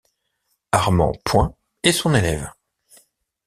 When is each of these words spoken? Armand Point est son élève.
Armand 0.71 1.11
Point 1.25 1.53
est 1.83 1.91
son 1.91 2.15
élève. 2.15 2.49